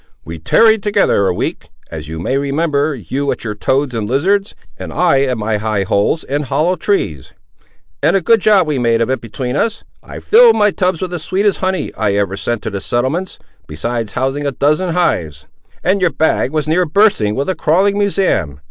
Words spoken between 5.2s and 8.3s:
at my high holes and hollow trees: and a